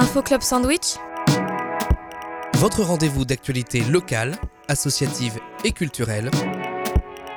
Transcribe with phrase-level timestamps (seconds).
[0.00, 0.94] Info Club Sandwich
[2.54, 4.36] Votre rendez-vous d'actualité locale,
[4.68, 6.30] associative et culturelle.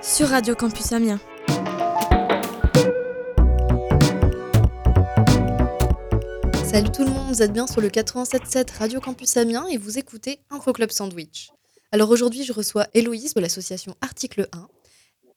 [0.03, 1.19] sur Radio Campus Amiens.
[6.63, 9.97] Salut tout le monde, vous êtes bien sur le 87.7 Radio Campus Amiens et vous
[9.97, 11.49] écoutez Info Club Sandwich.
[11.91, 14.67] Alors aujourd'hui, je reçois Héloïse de l'association Article 1.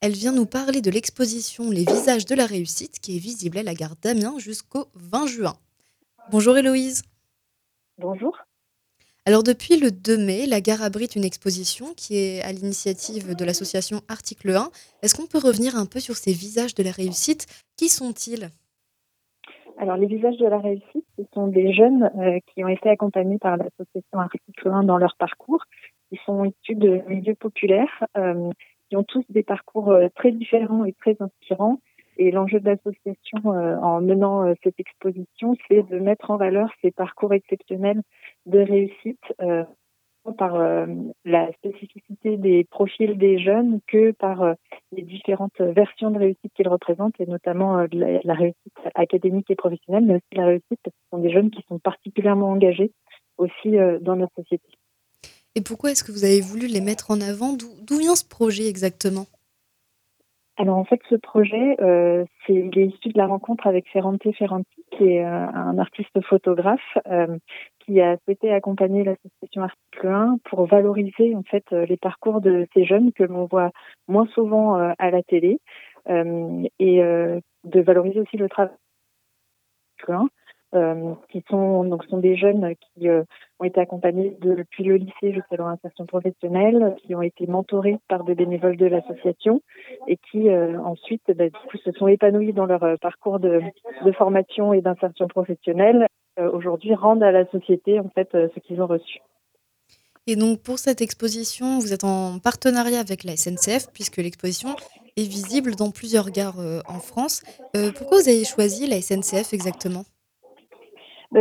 [0.02, 3.62] Elle vient nous parler de l'exposition Les visages de la réussite qui est visible à
[3.62, 5.56] la gare d'Amiens jusqu'au 20 juin.
[6.30, 7.02] Bonjour Héloïse.
[7.98, 8.36] Bonjour.
[9.26, 13.44] Alors depuis le 2 mai, la gare abrite une exposition qui est à l'initiative de
[13.44, 14.68] l'association Article 1.
[15.02, 17.46] Est-ce qu'on peut revenir un peu sur ces visages de la réussite?
[17.78, 18.50] Qui sont-ils?
[19.78, 23.38] Alors, les visages de la réussite, ce sont des jeunes euh, qui ont été accompagnés
[23.38, 25.64] par l'association Article 1 dans leur parcours.
[26.10, 28.50] Ils sont issus de milieux populaires, euh,
[28.88, 31.80] qui ont tous des parcours euh, très différents et très inspirants.
[32.16, 36.68] Et l'enjeu de l'association euh, en menant euh, cette exposition, c'est de mettre en valeur
[36.82, 38.02] ces parcours exceptionnels
[38.46, 39.64] de réussite euh,
[40.38, 40.56] par
[41.26, 44.54] la spécificité des profils des jeunes que par
[44.90, 50.06] les différentes versions de réussite qu'ils représentent, et notamment la, la réussite académique et professionnelle,
[50.06, 52.90] mais aussi la réussite parce que ce sont des jeunes qui sont particulièrement engagés
[53.36, 54.66] aussi dans notre société.
[55.56, 57.52] Et pourquoi est-ce que vous avez voulu les mettre en avant?
[57.52, 59.26] D'où vient ce projet exactement?
[60.56, 64.22] Alors en fait, ce projet, euh, c'est il est issu de la rencontre avec Ferrante
[64.38, 67.38] Ferranti, qui est euh, un artiste photographe euh,
[67.80, 72.68] qui a souhaité accompagner l'association Article 1 pour valoriser en fait euh, les parcours de
[72.72, 73.72] ces jeunes que l'on voit
[74.06, 75.58] moins souvent euh, à la télé
[76.08, 78.74] euh, et de valoriser aussi le travail
[79.98, 80.28] d'Article 1.
[80.74, 83.06] Euh, qui sont donc sont des jeunes qui
[83.64, 87.98] ont été accompagnés de- depuis le lycée jusqu'à leur insertion professionnelle, qui ont été mentorés
[88.08, 89.62] par des bénévoles de l'association
[90.06, 91.44] et qui euh, ensuite bah,
[91.84, 93.60] se sont épanouis dans leur euh, parcours de,
[94.16, 96.06] formation et d'insertion professionnelle.
[96.38, 99.20] Euh, Aujourd'hui, rendent à la société en fait euh, ce qu'ils ont reçu.
[100.26, 104.70] Et donc pour cette exposition, vous êtes en partenariat avec la SNCF puisque l'exposition
[105.16, 107.42] est visible dans plusieurs gares en France.
[107.98, 110.04] Pourquoi vous avez choisi la SNCF exactement?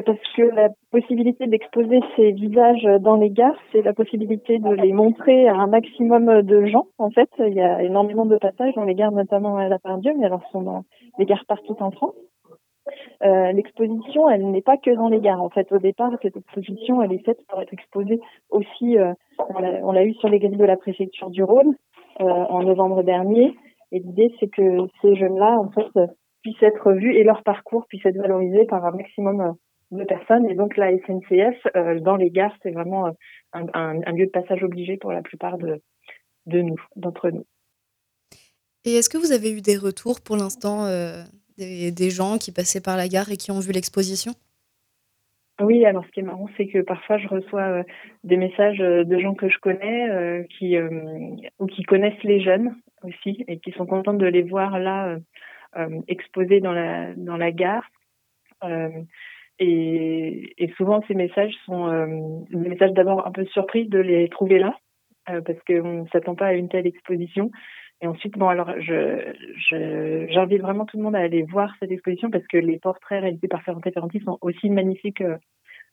[0.01, 4.91] Parce que la possibilité d'exposer ces visages dans les gares, c'est la possibilité de les
[4.91, 6.87] montrer à un maximum de gens.
[6.97, 10.13] En fait, il y a énormément de passages dans les gares, notamment à La Part-Dieu,
[10.17, 10.83] mais alors sont dans
[11.19, 12.15] les gares partout en France.
[13.23, 15.43] Euh, L'exposition, elle n'est pas que dans les gares.
[15.43, 18.97] En fait, au départ, cette exposition, elle est faite pour être exposée aussi.
[18.97, 19.13] euh,
[19.83, 21.75] on l'a- eu sur les grilles de la préfecture du Rhône
[22.19, 23.55] euh, en novembre dernier.
[23.91, 26.09] Et l'idée, c'est que ces jeunes-là, en fait,
[26.41, 29.53] puissent être vus et leur parcours puisse être valorisé par un maximum
[29.91, 30.49] de personnes.
[30.49, 33.11] Et donc la SNCF, euh, dans les gares, c'est vraiment euh,
[33.53, 35.81] un, un- un lieu de passage obligé pour la plupart de,
[36.45, 37.45] de nous, d'entre nous.
[38.85, 41.23] Et est-ce que vous avez eu des retours pour l'instant euh,
[41.57, 44.33] des, des gens qui passaient par la gare et qui ont vu l'exposition?
[45.61, 47.83] Oui, alors ce qui est marrant, c'est que parfois je reçois euh,
[48.23, 50.75] des messages de gens que je connais qui
[51.59, 55.17] ou qui connaissent les jeunes aussi et qui sont contents de les voir là
[56.07, 57.83] exposés dans la dans la gare.
[59.61, 62.07] Euh, et, souvent ces messages sont euh,
[62.49, 64.75] des messages d'abord un peu surpris de les trouver là
[65.29, 67.51] euh, parce qu'on ne s'attend pas à une telle exposition.
[68.01, 69.33] Et ensuite, bon, alors, je,
[69.69, 73.21] je, j'invite vraiment tout le monde à aller voir cette exposition parce que les portraits
[73.21, 75.37] réalisés par Ferrante Ferranti sont aussi magnifiques euh,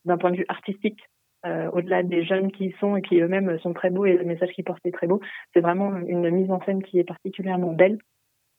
[0.03, 0.99] d'un point de vue artistique.
[1.45, 4.25] Euh, au-delà des jeunes qui y sont et qui eux-mêmes sont très beaux et le
[4.25, 5.21] message qu'ils portent est très beau,
[5.53, 7.97] c'est vraiment une mise en scène qui est particulièrement belle.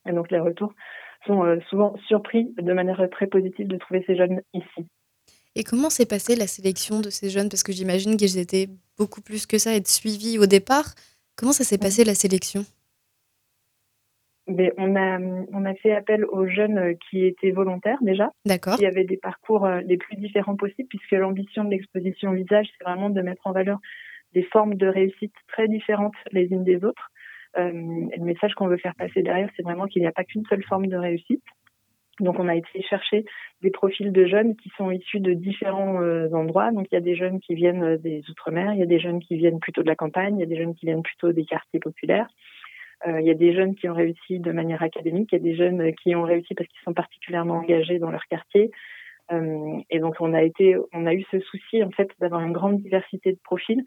[0.08, 0.74] Et donc les retours
[1.26, 4.86] sont euh, souvent surpris de manière très positive de trouver ces jeunes ici.
[5.54, 7.48] Et comment s'est passée la sélection de ces jeunes?
[7.48, 10.94] Parce que j'imagine qu'ils étaient beaucoup plus que ça, être suivis au départ.
[11.36, 12.64] Comment ça s'est passé la sélection?
[14.48, 15.18] Mais on a
[15.52, 18.76] on a fait appel aux jeunes euh, qui étaient volontaires déjà, D'accord.
[18.76, 22.84] qui avaient des parcours euh, les plus différents possibles, puisque l'ambition de l'exposition Visage, c'est
[22.84, 23.78] vraiment de mettre en valeur
[24.32, 27.11] des formes de réussite très différentes les unes des autres.
[27.58, 30.44] Euh, le message qu'on veut faire passer derrière, c'est vraiment qu'il n'y a pas qu'une
[30.46, 31.42] seule forme de réussite.
[32.20, 33.24] Donc, on a été chercher
[33.62, 36.70] des profils de jeunes qui sont issus de différents euh, endroits.
[36.70, 39.00] Donc, il y a des jeunes qui viennent euh, des Outre-mer, il y a des
[39.00, 41.32] jeunes qui viennent plutôt de la campagne, il y a des jeunes qui viennent plutôt
[41.32, 42.28] des quartiers populaires.
[43.04, 45.56] Il y a des jeunes qui ont réussi de manière académique, il y a des
[45.56, 48.70] jeunes qui ont réussi parce qu'ils sont particulièrement engagés dans leur quartier.
[49.90, 52.80] Et donc, on a été, on a eu ce souci en fait d'avoir une grande
[52.80, 53.82] diversité de profils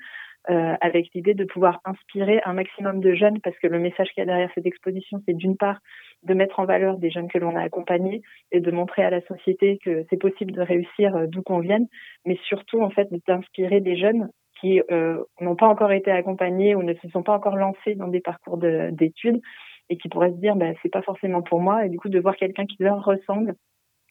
[0.50, 4.21] euh, avec l'idée de pouvoir inspirer un maximum de jeunes, parce que le message qu'il
[4.21, 5.80] y a derrière cette exposition, c'est d'une part
[6.24, 8.21] de mettre en valeur des jeunes que l'on a accompagnés
[8.51, 11.88] et de montrer à la société que c'est possible de réussir euh, d'où qu'on vienne,
[12.25, 14.30] mais surtout en fait d'inspirer des jeunes
[14.62, 18.07] qui euh, n'ont pas encore été accompagnés ou ne se sont pas encore lancés dans
[18.07, 19.41] des parcours de- d'études
[19.89, 21.86] et qui pourraient se dire bah, c'est pas forcément pour moi.
[21.86, 23.56] Et du coup de voir quelqu'un qui leur ressemble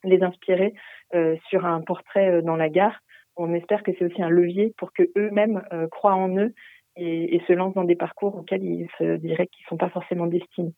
[0.05, 0.75] les inspirer
[1.15, 3.01] euh, sur un portrait euh, dans la gare
[3.37, 6.55] on espère que c'est aussi un levier pour que eux-mêmes croient en eux
[6.97, 10.27] et, se lancent dans des parcours auxquels ils se diraient qu'ils ne sont pas forcément
[10.27, 10.73] destinés.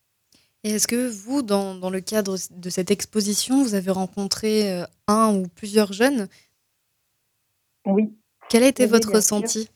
[0.63, 5.35] Et est-ce que vous, dans, dans, le cadre de cette exposition, vous avez rencontré un
[5.37, 6.27] ou plusieurs jeunes?
[7.85, 8.13] Oui.
[8.49, 9.69] Quel a été votre ressenti?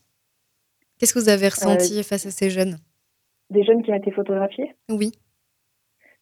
[0.98, 2.78] Qu'est-ce que vous avez ressenti face à ces jeunes?
[3.50, 4.76] Des jeunes qui ont été photographiés?
[4.90, 5.12] Oui.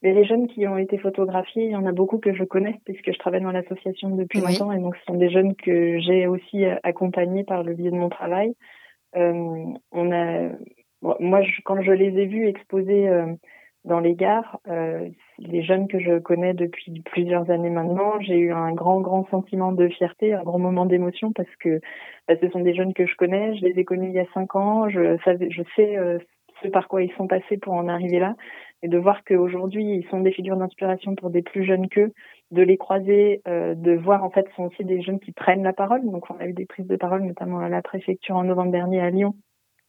[0.01, 2.79] Mais les jeunes qui ont été photographiés, il y en a beaucoup que je connais
[2.85, 6.25] puisque je travaille dans l'association depuis longtemps et donc ce sont des jeunes que j'ai
[6.27, 8.55] aussi euh, accompagnés par le biais de mon travail.
[9.15, 10.49] Euh, on a,
[11.01, 13.33] moi, quand je les ai vus exposer euh,
[13.85, 15.09] dans les gares, euh,
[15.39, 19.71] les jeunes que je connais depuis plusieurs années maintenant, j'ai eu un grand, grand sentiment
[19.71, 21.79] de fierté, un grand moment d'émotion parce que
[22.27, 24.31] bah, ce sont des jeunes que je connais, je les ai connus il y a
[24.33, 25.97] cinq ans, je, savais, je sais
[26.61, 28.35] ce par quoi ils sont passés pour en arriver là
[28.83, 32.13] et de voir qu'aujourd'hui ils sont des figures d'inspiration pour des plus jeunes qu'eux,
[32.51, 35.63] de les croiser, euh, de voir en fait ce sont aussi des jeunes qui prennent
[35.63, 36.03] la parole.
[36.09, 39.01] Donc on a eu des prises de parole notamment à la préfecture en novembre dernier
[39.01, 39.35] à Lyon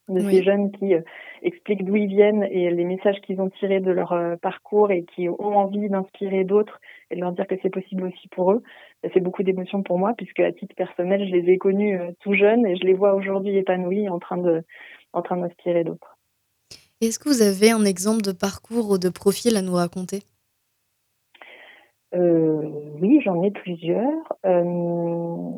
[0.09, 1.01] de ces jeunes qui euh,
[1.41, 5.03] expliquent d'où ils viennent et les messages qu'ils ont tirés de leur euh, parcours et
[5.03, 8.61] qui ont envie d'inspirer d'autres et de leur dire que c'est possible aussi pour eux.
[9.13, 12.65] C'est beaucoup d'émotions pour moi puisque à titre personnel, je les ai connus tout jeunes
[12.65, 14.63] et je les vois aujourd'hui épanouis en train de
[15.13, 16.10] en train d'inspirer d'autres.
[17.01, 20.19] Est-ce que vous avez un exemple de parcours ou de profil à nous raconter?
[22.13, 22.61] Euh,
[23.01, 24.37] Oui, j'en ai plusieurs.
[24.45, 25.49] Euh,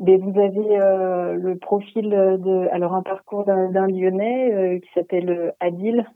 [0.00, 6.06] mais vous avez euh, le profil de, alors un parcours d'un Lyonnais qui s'appelle Adil,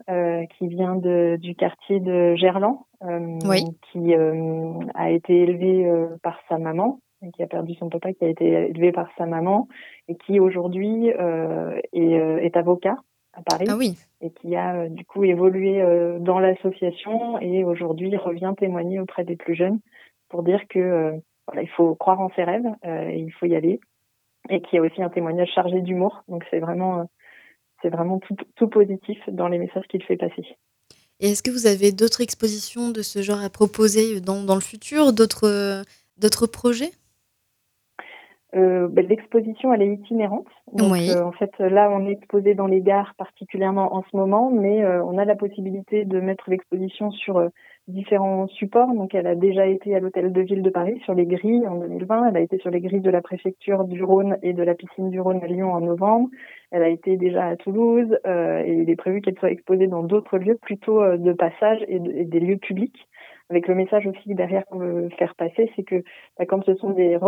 [0.57, 2.85] qui vient de, du quartier de Gerland,
[3.91, 7.01] qui a été élevé par sa maman,
[7.35, 9.67] qui a perdu son papa, qui a été élevé par sa maman,
[10.07, 12.95] et qui aujourd'hui est, est avocat
[13.33, 13.97] à Paris ah oui.
[14.21, 19.23] et qui a euh, du coup évolué euh, dans l'association et aujourd'hui revient témoigner auprès
[19.23, 19.79] des plus jeunes
[20.29, 21.11] pour dire que euh,
[21.47, 23.79] voilà, il faut croire en ses rêves et il faut y aller
[24.49, 27.09] et qui a aussi un témoignage chargé d'humour donc c'est vraiment
[27.81, 30.45] c'est vraiment tout, tout, positif dans les messages qu'il fait passer.
[31.19, 34.61] Et est-ce que vous avez d'autres expositions de ce genre à proposer dans, dans le
[34.61, 35.83] futur, d'autres
[36.17, 36.91] d'autres projets?
[38.55, 40.47] Euh, ben, L'exposition, elle est itinérante.
[40.73, 44.49] Donc, euh, en fait, là, on est exposé dans les gares particulièrement en ce moment,
[44.49, 47.49] mais euh, on a la possibilité de mettre l'exposition sur euh,
[47.87, 48.91] différents supports.
[48.95, 51.75] Donc, elle a déjà été à l'hôtel de ville de Paris sur les grilles en
[51.75, 52.29] 2020.
[52.29, 55.11] Elle a été sur les grilles de la préfecture du Rhône et de la piscine
[55.11, 56.29] du Rhône à Lyon en novembre.
[56.71, 60.39] Elle a été déjà à Toulouse et il est prévu qu'elle soit exposée dans d'autres
[60.39, 63.07] lieux, plutôt de passage et, et des lieux publics
[63.53, 66.03] avec le message aussi derrière qu'on veut faire passer, c'est que
[66.37, 67.19] bah, quand ce sont des,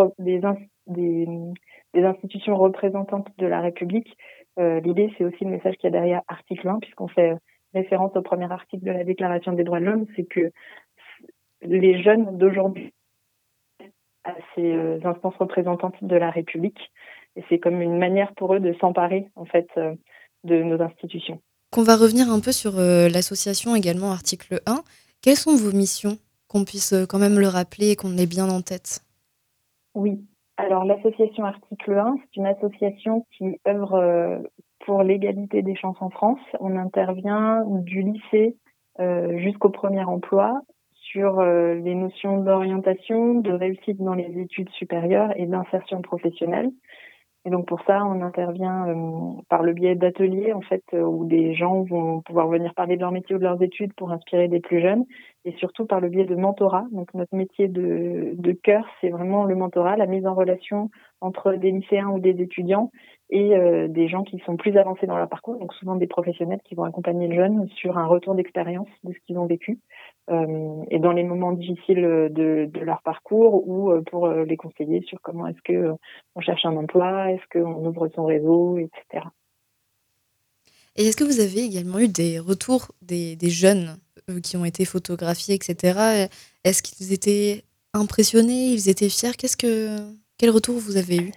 [0.87, 4.17] des, institutions représentantes de la République,
[4.57, 7.35] euh, l'idée c'est aussi le message qu'il y a derrière article 1, puisqu'on fait
[7.75, 10.51] référence au premier article de la Déclaration des droits de l'homme, c'est que
[11.61, 12.91] les jeunes d'aujourd'hui
[14.23, 16.91] à ces euh, instances représentantes de la République,
[17.35, 19.93] et c'est comme une manière pour eux de s'emparer en fait euh,
[20.43, 21.39] de nos institutions.
[21.71, 24.81] Qu'on va revenir un peu sur l'association également article 1.
[25.21, 26.17] Quelles sont vos missions
[26.47, 29.03] Qu'on puisse euh, quand même le rappeler et qu'on ait bien en tête?
[29.93, 30.23] Oui.
[30.57, 34.39] Alors, l'association Article 1, c'est une association qui œuvre euh,
[34.85, 36.39] pour l'égalité des chances en France.
[36.59, 38.55] On intervient du lycée
[38.99, 40.61] euh, jusqu'au premier emploi
[40.93, 46.71] sur les notions d'orientation, de réussite dans les études supérieures et d'insertion professionnelle.
[47.45, 51.25] Et donc pour ça, on intervient euh, par le biais d'ateliers en fait euh, où
[51.25, 54.47] des gens vont pouvoir venir parler de leur métier ou de leurs études pour inspirer
[54.47, 55.05] des plus jeunes,
[55.45, 56.85] et surtout par le biais de mentorat.
[56.91, 60.89] Donc notre métier de, cœur, c'est vraiment le mentorat, la mise en relation
[61.21, 62.89] entre des lycéens ou des étudiants
[63.29, 66.61] et euh, des gens qui sont plus avancés dans leur parcours, donc souvent des professionnels
[66.63, 69.77] qui vont accompagner le jeune sur un retour d'expérience de ce qu'ils ont vécu
[70.27, 75.03] et dans les moments difficiles de, de leur parcours ou euh, pour euh, les conseiller
[75.07, 75.93] sur comment est-ce que
[76.35, 79.25] on cherche un emploi, est-ce qu'on ouvre son réseau, etc.
[80.95, 83.97] Et est-ce que vous avez également eu des retours des, des jeunes
[84.41, 86.27] qui ont été photographiés, etc.
[86.63, 87.63] Est-ce qu'ils étaient
[87.93, 89.33] impressionnés, ils étaient fiers?
[89.37, 91.31] Qu'est-ce que quel retour vous avez eu?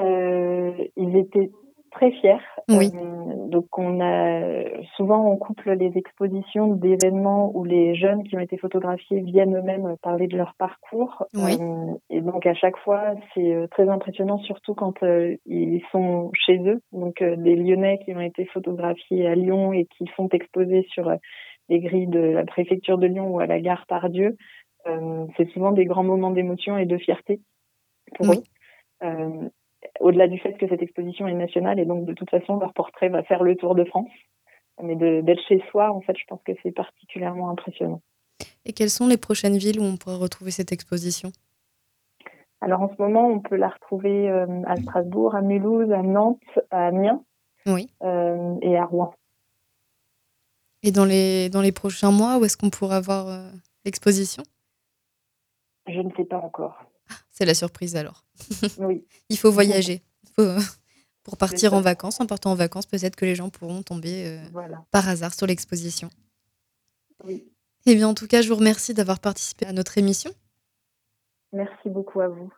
[0.00, 1.50] Euh, Ils étaient
[1.92, 2.38] très fiers.
[2.68, 2.90] Oui.
[2.94, 4.64] Euh, donc on a
[4.96, 9.96] souvent on couple les expositions d'événements où les jeunes qui ont été photographiés viennent eux-mêmes
[10.02, 11.24] parler de leur parcours.
[11.34, 11.56] Oui.
[11.60, 16.32] Euh, et donc à chaque fois c'est euh, très impressionnant, surtout quand euh, ils sont
[16.34, 16.80] chez eux.
[16.92, 21.12] Donc des Lyonnais qui ont été photographiés à Lyon et qui sont exposés sur
[21.68, 24.36] les grilles de la préfecture de Lyon ou à la gare Pardieu.
[25.36, 27.40] c'est souvent des grands moments d'émotion et de fierté
[28.16, 28.42] pour eux.
[30.00, 33.08] Au-delà du fait que cette exposition est nationale et donc de toute façon leur portrait
[33.08, 34.10] va faire le tour de France.
[34.82, 38.02] Mais d'être chez soi, en fait, je pense que c'est particulièrement impressionnant.
[38.64, 41.30] Et quelles sont les prochaines villes où on pourra retrouver cette exposition?
[42.60, 46.40] Alors en ce moment, on peut la retrouver euh, à Strasbourg, à Mulhouse, à Nantes,
[46.70, 47.22] à Amiens
[47.66, 47.88] Oui.
[48.02, 49.14] euh, et à Rouen.
[50.82, 53.50] Et dans les, dans les prochains mois, où est-ce qu'on pourra voir euh,
[53.84, 54.42] l'exposition?
[55.86, 56.82] Je ne sais pas encore.
[57.30, 58.24] C'est la surprise alors.
[58.78, 60.02] Oui, Il faut voyager.
[60.24, 60.62] Il faut,
[61.22, 64.38] pour partir en vacances, en partant en vacances, peut-être que les gens pourront tomber euh,
[64.52, 64.84] voilà.
[64.90, 66.10] par hasard sur l'exposition.
[67.24, 67.44] Oui.
[67.86, 70.32] Eh bien, en tout cas, je vous remercie d'avoir participé à notre émission.
[71.52, 72.52] Merci beaucoup à vous.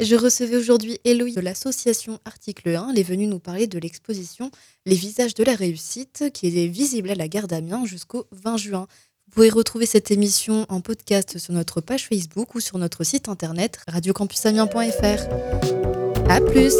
[0.00, 2.88] Je recevais aujourd'hui Héloïse de l'association Article 1.
[2.90, 4.50] Elle est venue nous parler de l'exposition
[4.86, 8.86] Les visages de la réussite qui est visible à la gare d'Amiens jusqu'au 20 juin.
[9.30, 13.28] Vous pouvez retrouver cette émission en podcast sur notre page Facebook ou sur notre site
[13.28, 16.28] internet radiocampusamiens.fr.
[16.28, 16.74] À plus!